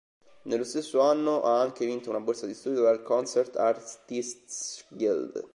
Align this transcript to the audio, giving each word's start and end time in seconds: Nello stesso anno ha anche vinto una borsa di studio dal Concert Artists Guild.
Nello 0.45 0.63
stesso 0.63 1.01
anno 1.01 1.43
ha 1.43 1.61
anche 1.61 1.85
vinto 1.85 2.09
una 2.09 2.19
borsa 2.21 2.47
di 2.47 2.55
studio 2.55 2.81
dal 2.81 3.03
Concert 3.03 3.55
Artists 3.55 4.83
Guild. 4.89 5.47